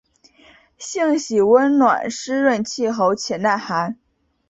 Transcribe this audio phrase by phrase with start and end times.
[0.79, 3.99] 性喜温暖润湿气候且耐寒。